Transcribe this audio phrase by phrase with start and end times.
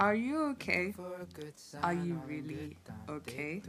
[0.00, 0.94] Are you okay?
[1.82, 2.76] Are you really
[3.08, 3.62] okay?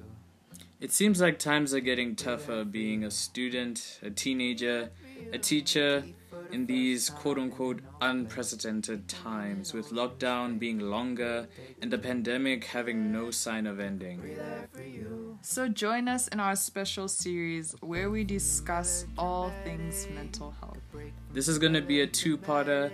[0.80, 4.90] It seems like times are getting tougher being a student, a teenager,
[5.34, 6.04] a teacher
[6.52, 11.48] in these quote unquote unprecedented times, with lockdown being longer
[11.82, 14.22] and the pandemic having no sign of ending.
[15.42, 20.78] So, join us in our special series where we discuss all things mental health.
[21.34, 22.92] This is going to be a two parter.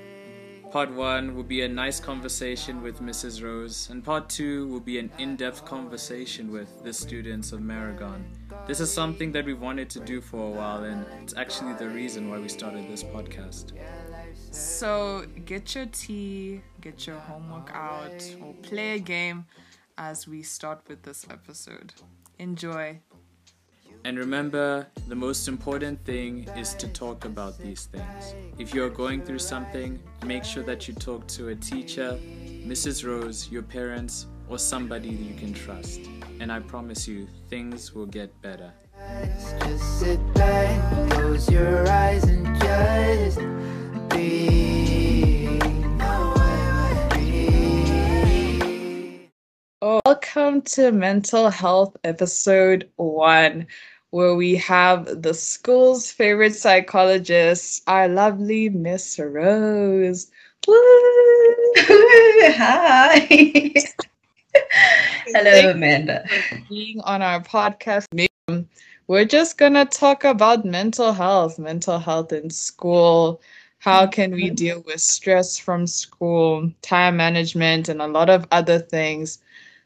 [0.71, 3.41] Part one will be a nice conversation with Mrs.
[3.41, 8.23] Rose, and part two will be an in depth conversation with the students of Maragon.
[8.67, 11.87] This is something that we've wanted to do for a while, and it's actually the
[11.87, 13.71] reason why we started this podcast.
[14.51, 19.45] So, get your tea, get your homework out, or play a game
[19.97, 21.93] as we start with this episode.
[22.37, 22.99] Enjoy.
[24.05, 28.35] And remember, the most important thing is to talk about these things.
[28.59, 32.19] If you are going through something, make sure that you talk to a teacher,
[32.67, 33.03] Mrs.
[33.03, 36.01] Rose, your parents, or somebody that you can trust.
[36.39, 38.71] And I promise you, things will get better.
[39.61, 43.39] Just sit back, close your eyes, and just
[44.15, 44.85] be.
[49.81, 53.65] Welcome to Mental Health Episode 1,
[54.15, 60.31] where we have the school's favorite psychologist, our lovely Miss Rose.
[60.65, 60.73] Woo!
[62.55, 63.17] Hi.
[65.25, 66.25] Hello, Amanda.
[66.69, 68.05] Being on our podcast,
[69.07, 73.41] we're just going to talk about mental health, mental health in school.
[73.79, 74.55] How can we mm-hmm.
[74.55, 79.39] deal with stress from school, time management, and a lot of other things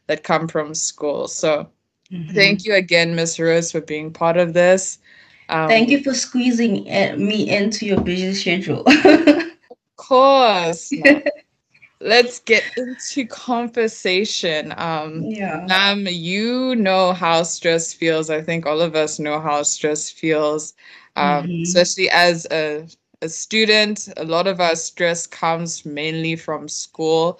[0.05, 1.27] that come from school?
[1.27, 1.67] So,
[2.11, 2.33] Mhm.
[2.33, 4.99] Thank you again, Miss Rose, for being part of this.
[5.49, 8.83] Um, Thank you for squeezing uh, me into your busy schedule.
[9.71, 10.93] Of course.
[12.01, 14.73] Let's get into conversation.
[14.77, 15.67] Um, yeah.
[15.67, 18.29] Nam, you know how stress feels.
[18.29, 20.73] I think all of us know how stress feels,
[21.15, 21.63] um, Mhm.
[21.63, 22.87] especially as a,
[23.21, 24.09] a student.
[24.17, 27.39] A lot of our stress comes mainly from school.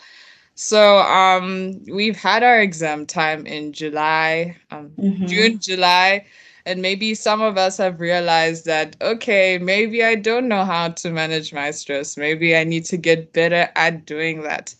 [0.62, 5.26] So um, we've had our exam time in July, um, Mhm.
[5.26, 6.26] June, July,
[6.66, 11.12] and maybe some of us have realized that, okay, maybe I don't know how to
[11.12, 12.18] manage my stress.
[12.18, 14.76] Maybe I need to get better at doing that.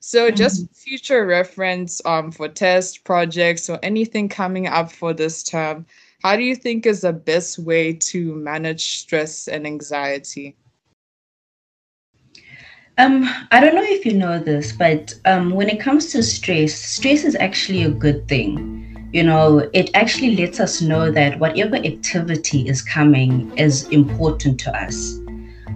[0.00, 5.86] So, just future reference um, for test projects or anything coming up for this term,
[6.22, 10.56] how do you think is the best way to manage stress and anxiety?
[12.98, 16.74] Um, I don't know if you know this, but um, when it comes to stress,
[16.74, 19.08] stress is actually a good thing.
[19.12, 24.76] You know, it actually lets us know that whatever activity is coming is important to
[24.76, 25.18] us.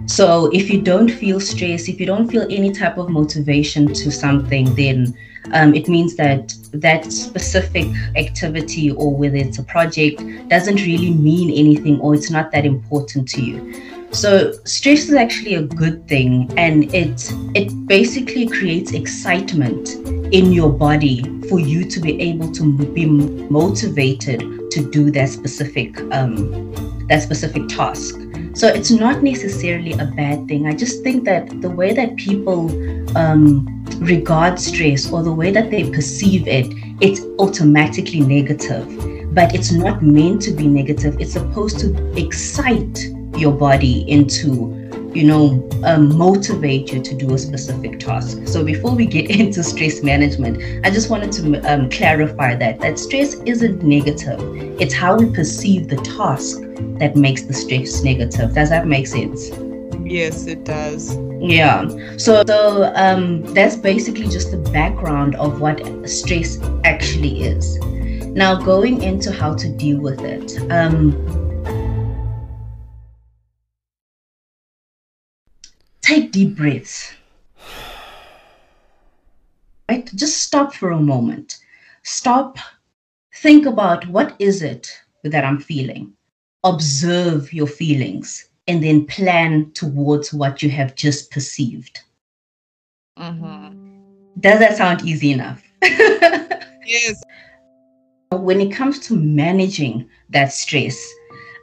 [0.05, 4.11] So if you don't feel stress, if you don't feel any type of motivation to
[4.11, 5.17] something, then
[5.53, 11.49] um, it means that that specific activity or whether it's a project doesn't really mean
[11.49, 13.96] anything or it's not that important to you.
[14.11, 19.95] So stress is actually a good thing, and it it basically creates excitement
[20.33, 24.39] in your body for you to be able to be motivated
[24.71, 28.15] to do that specific um, that specific task.
[28.53, 30.65] So it's not necessarily a bad thing.
[30.65, 32.71] I just think that the way that people
[33.15, 33.67] um,
[33.99, 36.65] regard stress or the way that they perceive it,
[36.99, 38.87] it's automatically negative.
[39.35, 41.19] But it's not meant to be negative.
[41.19, 42.97] It's supposed to excite
[43.37, 44.73] your body into
[45.13, 48.47] you know um, motivate you to do a specific task.
[48.47, 52.99] So before we get into stress management i just wanted to um, clarify that that
[52.99, 54.39] stress isn't negative.
[54.79, 56.59] It's how we perceive the task
[56.99, 58.53] that makes the stress negative.
[58.53, 59.49] Does that make sense?
[60.03, 61.17] Yes, it does.
[61.39, 61.87] yeah.
[62.17, 65.77] So so um, that's basically just the background of what
[66.09, 67.77] stress actually is.
[68.43, 71.46] Now going into how to deal with it um,
[76.07, 77.13] take deep breaths.
[79.89, 80.09] Right?
[80.15, 81.57] Just stop for a moment.
[82.03, 82.57] Stop.
[83.35, 84.89] Think about what is it
[85.23, 86.13] that I'm feeling.
[86.63, 91.99] Observe your feelings and then plan towards what you have just perceived.
[93.17, 94.39] Mm-hmm.
[94.39, 95.63] Does that sound easy enough?
[96.89, 97.21] Yes.
[98.31, 100.97] when it comes to managing that stress,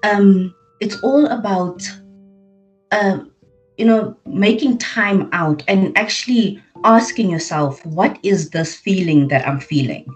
[0.02, 1.82] um, it's all about,
[2.92, 3.20] uh,
[3.76, 9.60] you know, making time out and actually asking yourself, what is this feeling that I'm
[9.60, 10.06] feeling?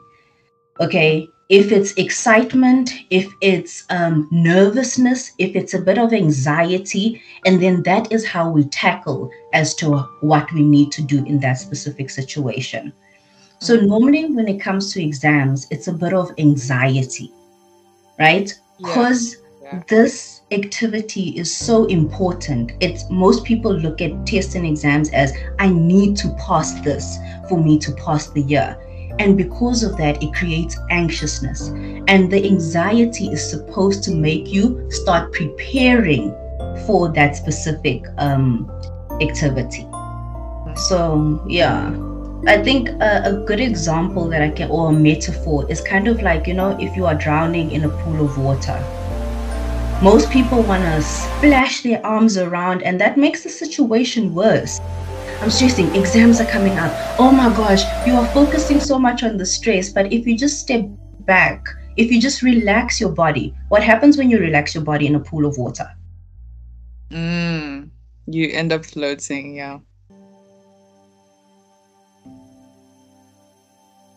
[0.81, 1.29] Okay.
[1.49, 7.83] if it's excitement, if it's um, nervousness, if it's a bit of anxiety, and then
[7.85, 12.11] that is how we tackle as to what we need to do in that specific
[12.11, 12.93] situation.
[13.59, 13.91] So, Mm-hmm.
[13.91, 17.33] normally when it comes to exams, it's a bit of anxiety,
[18.19, 18.53] right?
[18.79, 19.07] Yeah.
[19.07, 19.83] Because Yeah.
[19.89, 22.73] this activity is so important.
[22.81, 27.19] It's most people look at tests and exams as I need to pass this
[27.49, 28.77] for me to pass the year.
[29.19, 31.69] And because of that, it creates anxiousness.
[32.09, 36.31] And the anxiety is supposed to make you start preparing
[36.87, 38.71] for that specific um,
[39.21, 39.87] activity.
[40.77, 41.93] So, yeah.
[42.47, 46.23] I think a, a good example that I can, or a metaphor, is kind of
[46.23, 48.81] like, you know, if you are drowning in a pool of water.
[50.01, 54.81] Most people want to splash their arms around, and that makes the situation worse.
[55.41, 56.97] I'm stressing, exams are coming up.
[57.19, 59.93] Oh my gosh, you are focusing so much on the stress.
[59.93, 60.89] But if you just step
[61.21, 61.67] back,
[61.97, 65.21] if you just relax your body, what happens when you relax your body in a
[65.21, 65.91] pool of water?
[67.11, 67.91] Mm,
[68.27, 69.81] you end up floating, yeah.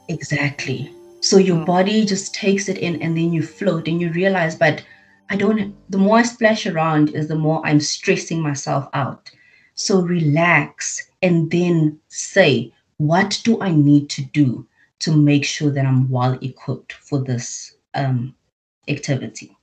[0.10, 0.94] Exactly.
[1.22, 1.66] So your Mm.
[1.66, 4.84] body just takes it in and then you float and you realize, but
[5.32, 9.32] I don't, the more I splash around is the more I'm stressing myself out.
[9.76, 14.68] So relax and then say, what do I need to do
[15.00, 18.36] to make sure that I'm well equipped for this um,
[18.90, 19.56] activity?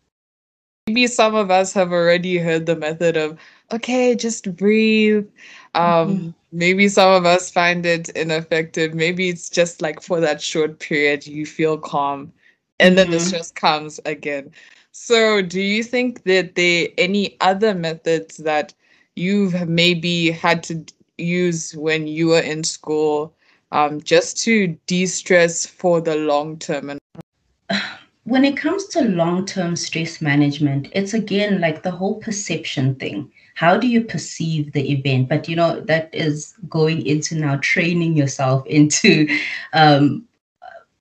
[0.87, 3.39] Maybe some of us have already heard the method of,
[3.71, 5.29] okay, just breathe.
[5.75, 6.35] Um, Mhm.
[6.51, 8.95] Maybe some of us find it ineffective.
[8.95, 12.33] Maybe it's just like for that short period you feel calm
[12.81, 13.21] and then the Mhm.
[13.21, 14.53] stress comes again.
[14.93, 18.75] So, do you think that there any other methods that
[19.17, 20.85] you've maybe had to
[21.19, 23.35] use when you were in school
[23.73, 26.91] um, just to de-stress for the long term?
[26.91, 26.99] And
[28.25, 33.31] when it comes to long term stress management, it's again like the whole perception thing.
[33.55, 35.29] How do you perceive the event?
[35.29, 39.29] But you know, that is going into now training yourself into
[39.73, 40.27] um,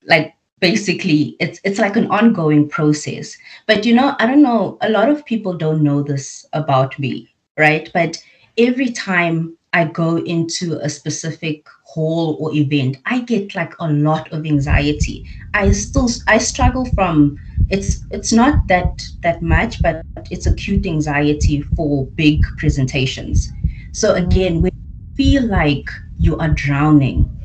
[0.07, 3.37] like basically it's it's like an ongoing process.
[3.67, 7.29] But you know i don't know a lot of people don't know this about me
[7.57, 7.89] right?
[7.93, 8.17] But
[8.57, 14.31] every time i go into a specific hall or event i get like a lot
[14.31, 15.25] of anxiety.
[15.53, 17.37] I still i struggle from
[17.69, 20.01] it's it's not that that much but
[20.31, 23.51] it's acute anxiety for big presentations.
[23.93, 24.69] So again we
[25.15, 27.36] feel like you are drowning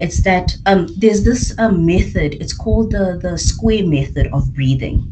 [0.00, 2.34] it's that um, there's this um, method.
[2.40, 5.08] It's called the the square method of breathing.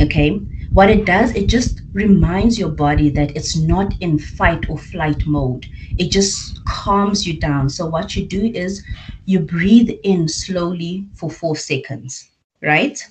[0.00, 0.40] Okay?
[0.72, 5.26] What it does it just reminds your body that it's not in fight or flight
[5.26, 5.66] mode.
[5.98, 7.68] It just calms you down.
[7.68, 8.82] So what you do is
[9.26, 12.30] you breathe in slowly for four seconds
[12.62, 13.02] right?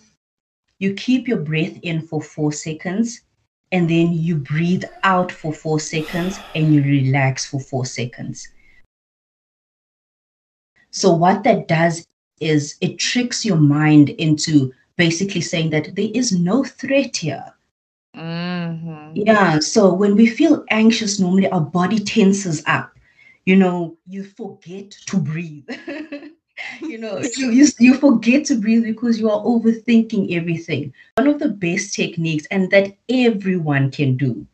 [0.80, 3.22] You keep your breath in for four seconds
[3.72, 8.48] and then you breathe out for four seconds and you relax for four seconds
[10.92, 12.06] so what that does
[12.40, 17.54] is it tricks your mind into basically saying that there is no threat here.
[18.16, 19.12] Mhm.
[19.16, 19.60] Yeah.
[19.60, 22.92] So when we feel anxious, normally our body tenses up.
[23.46, 25.68] You know, you forget to breathe.
[26.82, 30.94] you know, you, you you forget to breathe because you are overthinking everything.
[31.18, 34.46] One of the best techniques, and that everyone can do.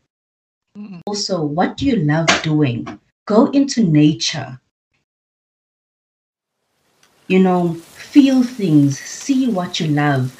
[0.77, 1.01] Mhm.
[1.07, 2.87] Also, what do you love doing?
[3.25, 4.59] Go into nature.
[7.27, 10.35] You know, feel things, see what you love.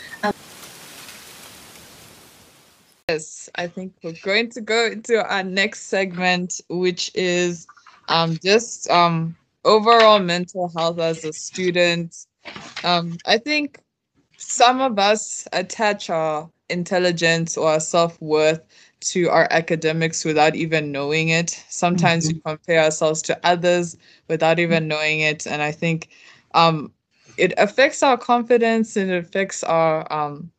[3.09, 7.67] Yes, I think we're going to go into our next segment, which is
[8.07, 12.15] um, just um, overall mental health as a student.
[12.83, 13.79] Um, I think
[14.37, 18.61] some of us attach our intelligence or our self worth
[19.01, 21.63] to our academics without even knowing it.
[21.69, 25.45] Sometimes we compare ourselves to others without even knowing it.
[25.45, 26.09] And I think
[26.55, 26.93] um,
[27.37, 30.51] it affects our confidence and it affects our um,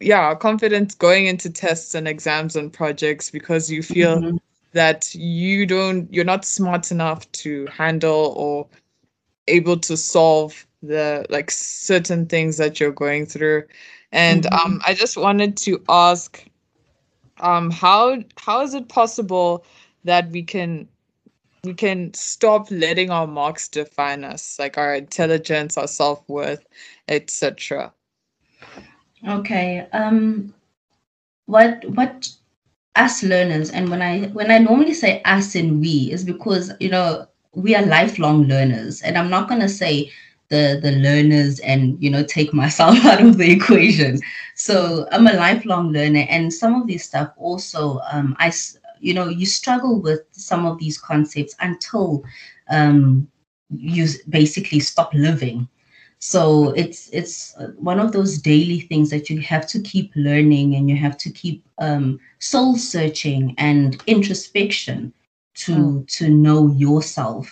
[0.00, 4.38] yeah, our confidence going into tests and exams and projects because you feel Mhm.
[4.72, 8.68] that you don't you're not smart enough to handle or
[9.48, 13.64] able to solve the like certain things that you're going through.
[14.12, 14.62] And Mhm.
[14.64, 16.44] um I just wanted to ask
[17.40, 19.64] um how how is it possible
[20.04, 20.88] that we can
[21.64, 26.64] we can stop letting our marks define us, like our intelligence, our self-worth,
[27.08, 27.92] etc.
[29.26, 29.86] Okay.
[29.92, 30.54] Um
[31.46, 32.28] what what
[32.96, 36.90] us learners and when I when I normally say us and we is because you
[36.90, 40.10] know we are lifelong learners and I'm not gonna say
[40.50, 44.20] the the learners and you know take myself out of the equation
[44.54, 48.50] so i'm a lifelong learner and some of this stuff also um i
[49.00, 52.22] you know you struggle with some of these concepts until
[52.70, 53.26] um
[53.70, 55.68] you basically stop living
[56.18, 60.90] so it's it's one of those daily things that you have to keep learning and
[60.90, 65.12] you have to keep um soul searching and introspection
[65.54, 66.06] to mm.
[66.06, 67.50] to know yourself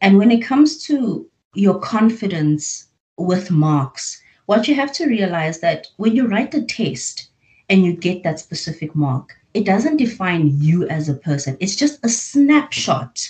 [0.00, 5.86] and when it comes to your confidence with marks, what you have to realize that
[5.96, 7.30] when you write a test
[7.68, 11.56] and you get that specific mark, it doesn't define you as a person.
[11.60, 13.28] It's just a snapshot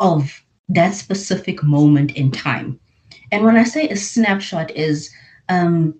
[0.00, 2.78] of that specific moment in time.
[3.32, 5.10] And when I say a snapshot is
[5.48, 5.94] um,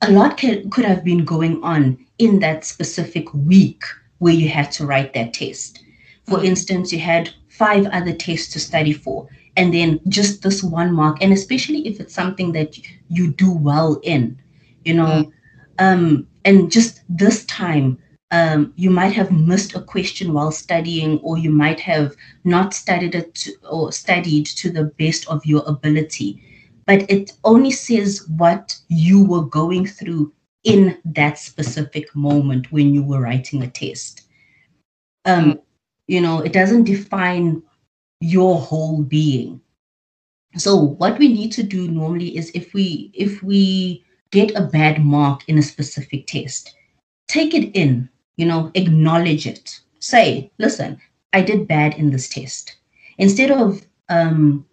[0.00, 3.84] a lot can, could have been going on in that specific week
[4.18, 5.82] where you had to write that test.
[6.26, 6.44] For mm.
[6.44, 11.22] instance, you had five other tests to study for and then just this one mark
[11.22, 14.40] and especially if it's something that you do well in
[14.84, 15.32] you know mm.
[15.78, 17.98] um and just this time
[18.32, 23.14] um, you might have missed a question while studying or you might have not studied
[23.14, 26.42] it to, or studied to the best of your ability.
[26.86, 30.32] But it only says what you were going through
[30.64, 34.22] in that specific moment when you were writing a test.
[35.24, 35.62] Um, mm.
[36.08, 37.62] you know it doesn't define
[38.20, 39.60] your whole being.
[40.56, 45.04] So what we need to do normally is if we if we get a bad
[45.04, 46.74] mark in a specific test
[47.28, 50.98] take it in you know acknowledge it say listen
[51.32, 52.76] i did bad in this test
[53.18, 54.64] instead of um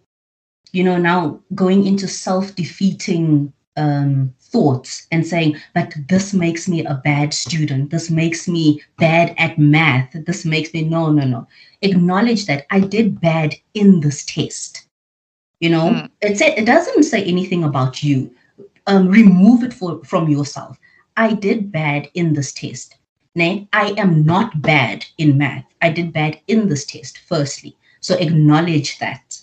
[0.72, 7.00] you know now going into self-defeating um thoughts and saying but this makes me a
[7.04, 11.46] bad student this makes me bad at math this makes me no no no
[11.82, 14.86] acknowledge that I did bad in this test.
[15.60, 16.10] You know, mm.
[16.20, 18.34] it, it doesn't say anything about you.
[18.86, 20.78] Um, remove it for, from yourself.
[21.16, 22.96] I did bad in this test.
[23.34, 25.64] Nay, I am not bad in math.
[25.80, 27.76] I did bad in this test, firstly.
[28.00, 29.38] So acknowledge that.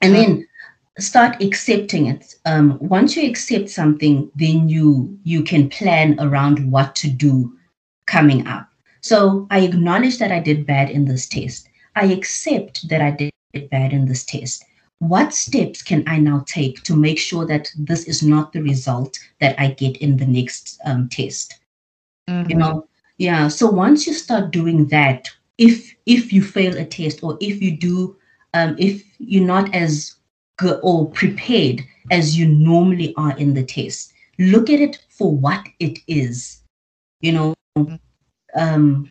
[0.00, 0.48] And then
[0.98, 2.36] start accepting it.
[2.44, 7.56] Um, once you accept something, then you you can plan around what to do
[8.06, 8.68] coming up.
[9.00, 11.68] So I acknowledge that I did bad in this test.
[11.96, 14.64] I accept that I did bad in this test.
[15.00, 19.18] What steps can I now take to make sure that this is not the result
[19.40, 21.58] that I get in the next um, test?
[22.28, 22.50] Mm-hmm.
[22.50, 22.88] You know,
[23.18, 23.48] yeah.
[23.48, 25.28] So once you start doing that,
[25.58, 28.16] if if you fail a test or if you do,
[28.54, 30.16] um, if you're not as
[30.56, 35.66] good or prepared as you normally are in the test, look at it for what
[35.80, 36.62] it is.
[37.20, 37.96] You know, mm-hmm
[38.54, 39.10] um,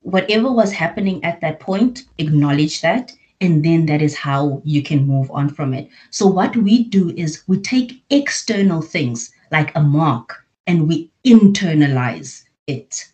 [0.00, 3.12] whatever was happening at that point, acknowledge that.
[3.40, 5.88] And then that is how you can move on from it.
[6.10, 12.43] So, what we do is we take external things like a mark and we internalize
[12.66, 13.04] it.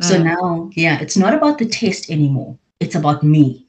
[0.00, 0.04] Mm.
[0.04, 2.58] So now, yeah, it's not about the test anymore.
[2.80, 3.66] It's about me.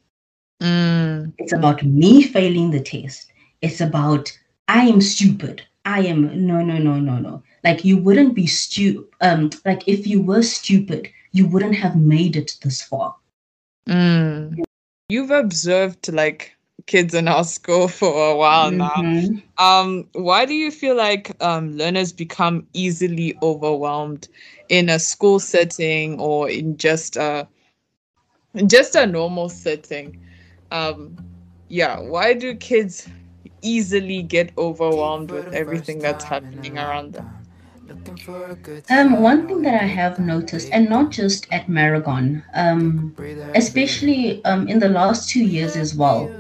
[0.62, 1.34] Mm.
[1.38, 3.31] It's about me failing the test.
[3.62, 5.63] It's about I am stupid.
[5.86, 7.43] I am no, no, no, no, no.
[7.63, 9.05] Like you wouldn't be stupid.
[9.22, 13.15] Um, like if you were stupid, you wouldn't have made it this far.
[13.88, 14.63] Mm.
[15.10, 16.55] You've observed like
[16.86, 19.36] kids in our school for a while mm-hmm.
[19.36, 19.42] now.
[19.58, 24.27] Um, why do you feel like um, learners become easily overwhelmed
[24.70, 27.48] in a school setting or in just a
[28.68, 30.20] just a normal setting?
[30.72, 31.15] Um,
[31.70, 33.08] yeah, why do kids
[33.62, 37.30] easily get overwhelmed with everything that's happening around them?
[38.89, 43.15] Um, one thing that I have noticed, and not just at Maragon, um,
[43.54, 46.32] especially um, in the last two years as well,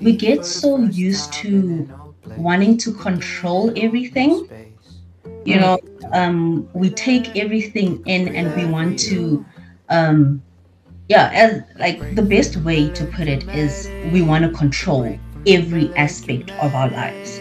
[0.00, 1.88] we get so used to
[2.36, 4.48] wanting to control everything.
[5.44, 5.78] You know,
[6.12, 9.44] um, we take everything in and we want to,
[9.88, 10.42] um,
[11.08, 15.92] yeah, as like the best way to put it is we want to control every
[15.96, 17.40] aspect of our lives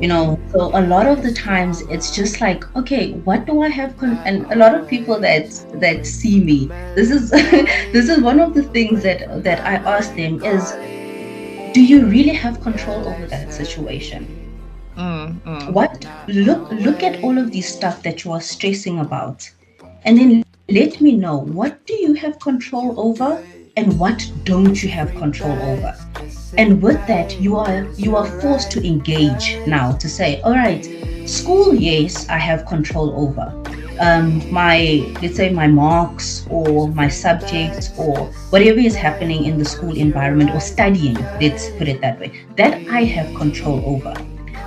[0.00, 3.68] you know so a lot of the times it's just like okay what do i
[3.68, 4.20] have con-?
[4.26, 5.48] and a lot of people that
[5.80, 7.30] that see me this is
[7.92, 10.78] this is one of the things that that i ask them is
[11.76, 14.26] do you really have control over that situation?
[14.96, 15.72] Mm, mm.
[15.72, 16.06] what?
[16.26, 19.50] Look look at all of these stuff that you are stressing about.
[20.06, 23.44] And then let me know what do you have control over
[23.76, 25.94] and what don't you have control over?
[26.56, 30.88] And with that you are you are forced to engage now to say all right
[31.28, 33.46] school yes i have control over
[34.00, 39.64] um, my let's say my marks or my subjects or whatever is happening in the
[39.64, 44.14] school environment or studying let's put it that way that i have control over.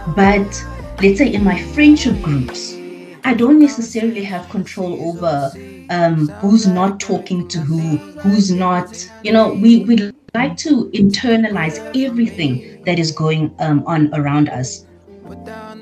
[0.06, 0.66] But
[1.02, 2.82] let's say in my friendship groups
[3.24, 5.54] i don't necessarily have control over
[5.90, 11.80] um, who's not talking to who who's not you know we we like to internalize
[11.96, 14.86] everything that is going um, on around us.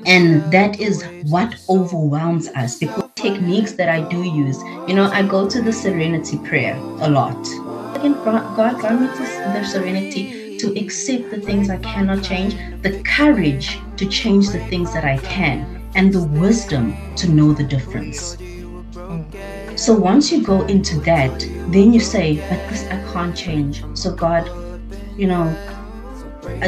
[0.06, 5.22] And that is what overwhelms us because techniques that I do use, you know, I
[5.22, 7.42] go to the serenity prayer a lot.
[8.56, 14.06] God grant me the serenity to accept the things I cannot change, the courage to
[14.06, 18.36] change the things that I can, and the wisdom to know the difference.
[19.76, 21.40] So once you go into that,
[21.72, 23.84] then you say, but this I can't change.
[23.94, 24.48] So God,
[25.16, 25.44] you know,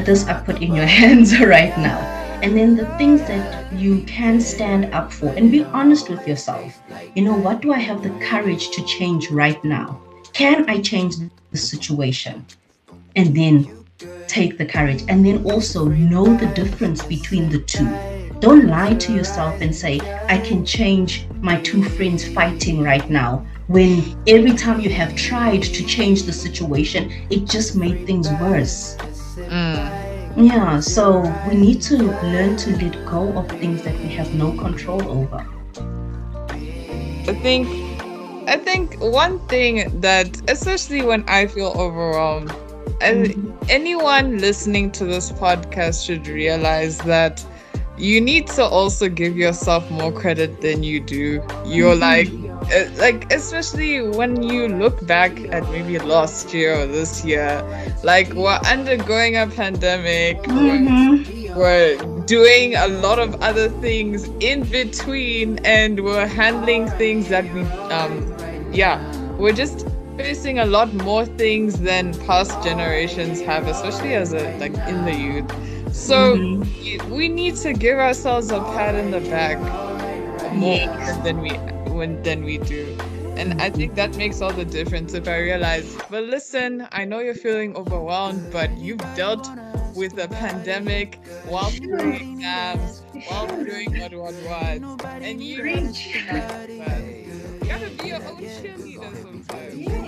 [0.05, 4.41] this I put in your hands right now and then the things that you can
[4.41, 6.81] stand up for and be honest with yourself.
[7.15, 10.01] You know, what do I have the courage to change right now?
[10.33, 11.17] Can I change
[11.51, 12.47] the situation?
[13.17, 13.85] And then
[14.27, 17.89] take the courage and then also know the difference between the two.
[18.39, 23.45] Don't lie to yourself and say, I can change my two friends fighting right now.
[23.67, 28.97] When every time you have tried to change the situation, it just made things worse.
[30.41, 34.53] Yeah, so we need to learn to let go of things that we have no
[34.57, 35.47] control over.
[37.29, 37.69] I think
[38.49, 42.51] I think one thing that especially when I feel overwhelmed
[43.03, 43.65] and mm-hmm.
[43.69, 47.45] anyone listening to this podcast should realize that
[47.99, 51.45] you need to also give yourself more credit than you do.
[51.67, 52.45] You're mm-hmm.
[52.45, 52.50] like
[52.99, 57.63] like especially when you look back at maybe last year or this year
[58.05, 61.59] like we're undergoing a pandemic mm-hmm.
[61.59, 67.45] we're, we're doing a lot of other things in between and we're handling things that
[67.53, 68.35] we um
[68.73, 68.99] yeah
[69.37, 69.87] we're just
[70.17, 75.15] facing a lot more things than past generations have especially as a like in the
[75.15, 75.51] youth
[75.93, 77.11] so mm-hmm.
[77.13, 79.59] we need to give ourselves a pat in the back
[80.53, 81.17] more yes.
[81.25, 81.51] than we
[81.91, 82.97] when than we do.
[83.37, 87.21] And I think that makes all the difference if I realize, well, listen, I know
[87.21, 89.49] you're feeling overwhelmed, but you've dealt
[89.95, 94.83] with a pandemic while doing exams, while doing what what was.
[95.23, 95.63] And you
[97.67, 100.00] gotta be your own cheerleader sometimes.